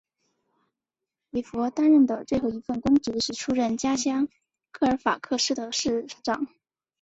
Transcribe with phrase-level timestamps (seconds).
[1.29, 4.29] 韦弗担任的最后一份公职是出任家乡
[4.71, 6.47] 科尔法克斯的市长。